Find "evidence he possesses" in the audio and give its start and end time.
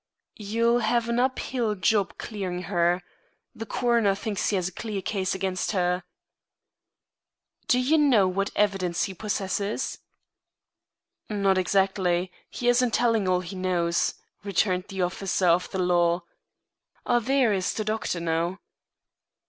8.55-9.99